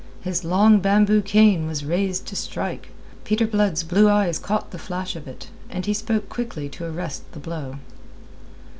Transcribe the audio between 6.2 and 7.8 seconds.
quickly to arrest the blow.